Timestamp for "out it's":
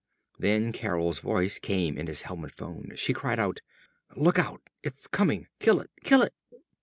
4.39-5.05